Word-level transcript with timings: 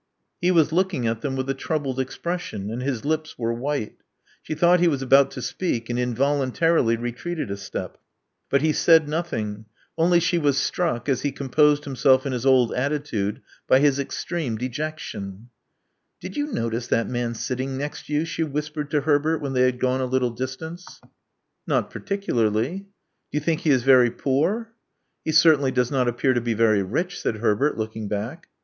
He 0.41 0.49
was 0.49 0.71
looking 0.71 1.05
at 1.05 1.21
them 1.21 1.35
with 1.35 1.47
a 1.47 1.53
troubled, 1.53 1.99
expression; 1.99 2.71
and, 2.71 2.81
his 2.81 3.05
lips 3.05 3.37
were 3.37 3.53
white. 3.53 3.97
She 4.41 4.55
thought 4.55 4.79
he 4.79 4.87
was 4.87 5.03
about 5.03 5.29
to 5.29 5.43
speak, 5.43 5.91
and 5.91 5.99
invol 5.99 6.41
untarily 6.43 6.99
retreated 6.99 7.51
a 7.51 7.55
step. 7.55 7.99
But 8.49 8.63
he 8.63 8.73
said 8.73 9.07
nothing: 9.07 9.65
only 9.99 10.19
she 10.19 10.39
was 10.39 10.57
struck, 10.57 11.07
as 11.07 11.21
he 11.21 11.31
composed 11.31 11.83
himself 11.83 12.25
in 12.25 12.33
his 12.33 12.47
old 12.47 12.73
attitude, 12.73 13.41
by 13.67 13.77
his 13.79 13.99
extreme 13.99 14.57
dejection. 14.57 15.49
Did 16.19 16.35
you 16.35 16.47
notice 16.47 16.87
that 16.87 17.07
man 17.07 17.35
sitting 17.35 17.77
next 17.77 18.09
you?" 18.09 18.25
she 18.25 18.41
whispered 18.41 18.89
to 18.89 19.01
Herbert, 19.01 19.39
when 19.39 19.53
they 19.53 19.61
had 19.61 19.79
gone 19.79 20.01
a 20.01 20.05
little 20.07 20.31
distance. 20.31 20.99
lo 21.03 21.09
Love 21.11 21.11
Among 21.13 21.13
the 21.13 21.17
Artists 21.19 21.67
Not 21.67 21.91
particularly." 22.01 22.69
*^o 22.79 22.85
you 23.33 23.39
think 23.39 23.61
he 23.61 23.69
is 23.69 23.83
very 23.83 24.09
poor?" 24.09 24.73
He 25.23 25.31
certainly 25.31 25.69
does 25.71 25.91
not 25.91 26.07
appear 26.07 26.33
to 26.33 26.41
be 26.41 26.55
very 26.55 26.81
rich," 26.81 27.19
said 27.19 27.35
Herbert, 27.35 27.77
looking 27.77 28.07
back. 28.07 28.47